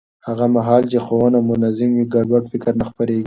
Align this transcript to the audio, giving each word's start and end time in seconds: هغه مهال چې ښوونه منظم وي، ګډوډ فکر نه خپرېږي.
هغه 0.27 0.45
مهال 0.55 0.83
چې 0.91 0.97
ښوونه 1.05 1.39
منظم 1.49 1.89
وي، 1.93 2.05
ګډوډ 2.13 2.43
فکر 2.53 2.71
نه 2.79 2.85
خپرېږي. 2.89 3.19